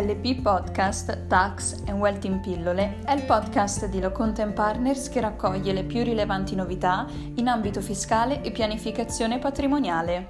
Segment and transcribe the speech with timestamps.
[0.00, 5.72] LP Podcast Tax and Wealth in Pillole è il podcast di Locontent Partners che raccoglie
[5.72, 7.04] le più rilevanti novità
[7.34, 10.28] in ambito fiscale e pianificazione patrimoniale.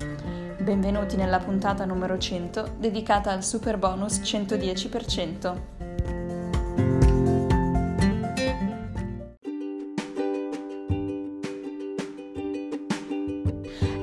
[0.59, 5.78] Benvenuti nella puntata numero 100 dedicata al super bonus 110%.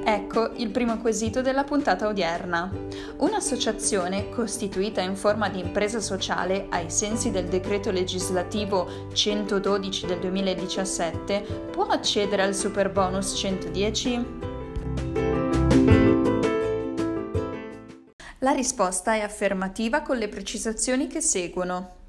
[0.07, 2.71] Ecco il primo quesito della puntata odierna.
[3.17, 11.69] Un'associazione costituita in forma di impresa sociale ai sensi del decreto legislativo 112 del 2017
[11.71, 14.25] può accedere al super bonus 110?
[18.39, 22.04] La risposta è affermativa con le precisazioni che seguono.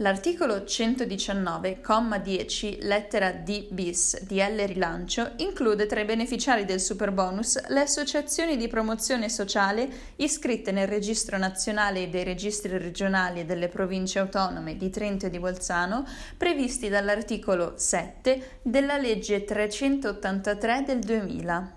[0.00, 7.80] L'articolo 119,10 lettera D bis di L rilancio include tra i beneficiari del superbonus le
[7.80, 14.76] associazioni di promozione sociale iscritte nel registro nazionale e dei registri regionali delle province autonome
[14.76, 16.04] di Trento e di Bolzano
[16.36, 21.72] previsti dall'articolo 7 della legge 383 del 2000.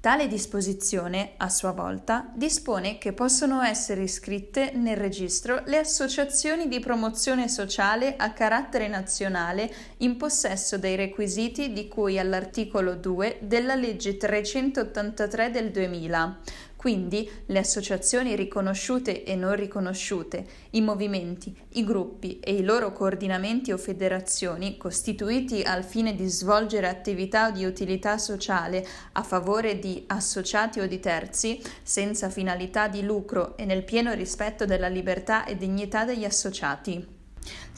[0.00, 6.78] Tale disposizione, a sua volta, dispone che possono essere iscritte nel registro le associazioni di
[6.78, 14.16] promozione sociale a carattere nazionale in possesso dei requisiti di cui all'articolo 2 della legge
[14.16, 16.38] 383 del 2000,
[16.78, 23.72] quindi le associazioni riconosciute e non riconosciute, i movimenti, i gruppi e i loro coordinamenti
[23.72, 30.78] o federazioni costituiti al fine di svolgere attività di utilità sociale a favore di associati
[30.78, 36.04] o di terzi, senza finalità di lucro e nel pieno rispetto della libertà e dignità
[36.04, 37.16] degli associati.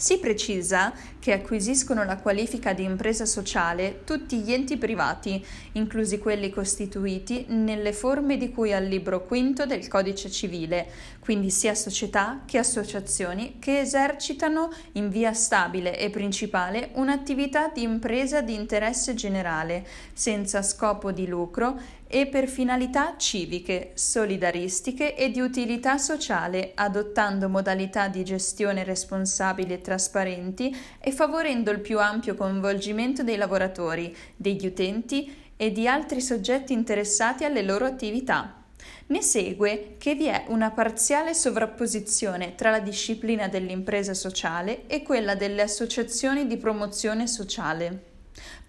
[0.00, 6.48] Si precisa che acquisiscono la qualifica di impresa sociale tutti gli enti privati, inclusi quelli
[6.48, 10.86] costituiti nelle forme di cui al libro quinto del Codice civile,
[11.20, 18.40] quindi sia società che associazioni che esercitano in via stabile e principale un'attività di impresa
[18.40, 25.96] di interesse generale, senza scopo di lucro e per finalità civiche, solidaristiche e di utilità
[25.96, 33.36] sociale, adottando modalità di gestione responsabili e trasparenti e favorendo il più ampio coinvolgimento dei
[33.36, 38.62] lavoratori, degli utenti e di altri soggetti interessati alle loro attività.
[39.08, 45.34] Ne segue che vi è una parziale sovrapposizione tra la disciplina dell'impresa sociale e quella
[45.34, 48.09] delle associazioni di promozione sociale.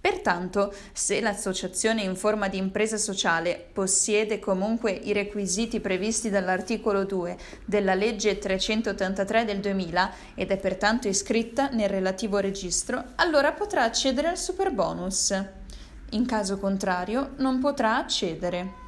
[0.02, 7.38] Pertanto, se l'associazione in forma di impresa sociale possiede comunque i requisiti previsti dall'articolo 2
[7.66, 14.30] della legge 383 del 2000 ed è pertanto iscritta nel relativo registro, allora potrà accedere
[14.30, 15.44] al superbonus.
[16.12, 18.81] In caso contrario, non potrà accedere.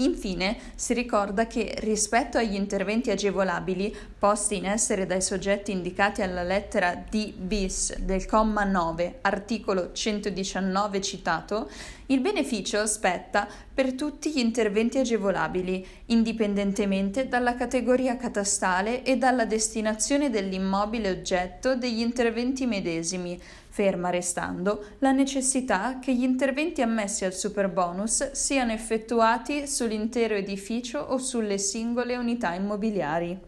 [0.00, 6.44] Infine, si ricorda che rispetto agli interventi agevolabili posti in essere dai soggetti indicati alla
[6.44, 11.68] lettera D bis del comma 9, articolo 119 citato,
[12.06, 20.30] il beneficio spetta per tutti gli interventi agevolabili, indipendentemente dalla categoria catastale e dalla destinazione
[20.30, 23.40] dell'immobile oggetto degli interventi medesimi,
[23.78, 31.18] ferma restando la necessità che gli interventi ammessi al superbonus siano effettuati sull'intero edificio o
[31.18, 33.38] sulle singole unità immobiliari.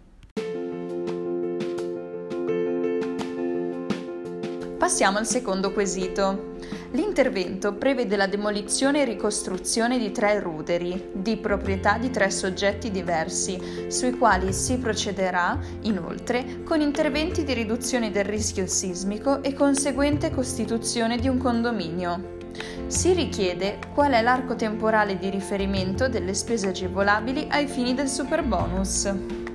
[4.78, 6.49] Passiamo al secondo quesito.
[6.92, 13.86] L'intervento prevede la demolizione e ricostruzione di tre ruderi, di proprietà di tre soggetti diversi,
[13.88, 21.18] sui quali si procederà, inoltre, con interventi di riduzione del rischio sismico e conseguente costituzione
[21.18, 22.38] di un condominio.
[22.86, 29.49] Si richiede qual è l'arco temporale di riferimento delle spese agevolabili ai fini del superbonus.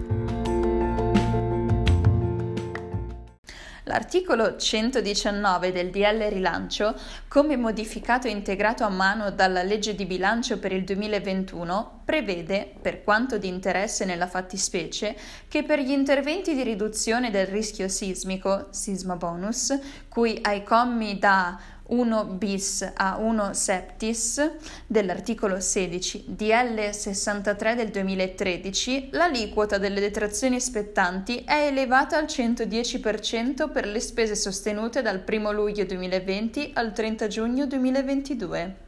[3.88, 6.96] L'articolo 119 del DL Rilancio,
[7.28, 13.04] come modificato e integrato a mano dalla legge di bilancio per il 2021, prevede, per
[13.04, 15.16] quanto di interesse nella fattispecie,
[15.48, 19.78] che per gli interventi di riduzione del rischio sismico, sisma bonus,
[20.10, 24.52] cui ai commi da 1 bis a 1 septis
[24.88, 33.86] dell'articolo 16 DL 63 del 2013, l'aliquota delle detrazioni spettanti è elevata al 110% per
[33.88, 38.85] le spese sostenute dal 1 luglio 2020 al 30 giugno 2022.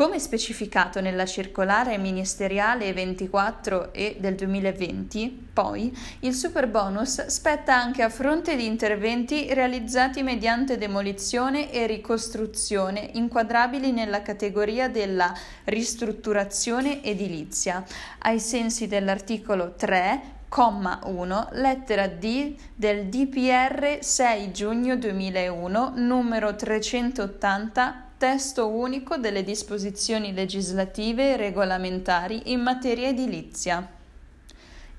[0.00, 8.08] Come specificato nella circolare ministeriale 24 e del 2020, poi, il superbonus spetta anche a
[8.08, 17.84] fronte di interventi realizzati mediante demolizione e ricostruzione inquadrabili nella categoria della ristrutturazione edilizia,
[18.20, 28.04] ai sensi dell'articolo 3 comma 1, lettera D del DPR 6 giugno 2001, numero 380,
[28.20, 33.99] testo unico delle disposizioni legislative e regolamentari in materia edilizia.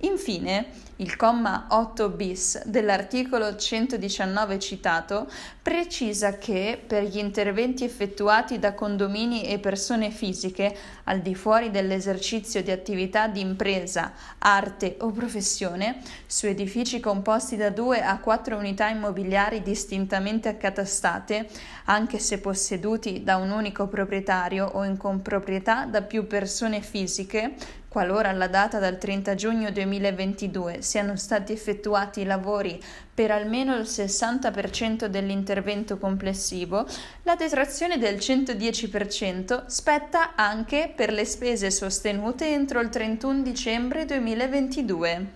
[0.04, 0.68] Infine,
[0.98, 5.28] il comma 8 bis dell'articolo 119 citato
[5.62, 10.76] precisa che per gli interventi effettuati da condomini e persone fisiche
[11.06, 17.70] al di fuori dell'esercizio di attività di impresa, arte o professione su edifici composti da
[17.70, 21.48] due a quattro unità immobiliari distintamente accatastate,
[21.86, 27.56] anche se posseduti da un unico proprietario o in comproprietà da più persone fisiche,
[27.92, 32.82] Qualora alla data del 30 giugno 2022 siano stati effettuati i lavori
[33.14, 36.88] per almeno il 60% dell'intervento complessivo,
[37.24, 45.28] la detrazione del 110% spetta anche per le spese sostenute entro il 31 dicembre 2022.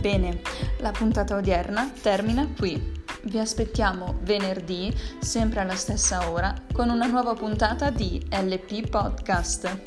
[0.00, 0.40] Bene,
[0.78, 2.95] la puntata odierna termina qui.
[3.26, 9.80] Vi aspettiamo venerdì, sempre alla stessa ora, con una nuova puntata di LP Podcast.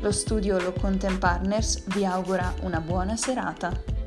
[0.00, 3.97] Lo studio Low Content Partners vi augura una buona serata.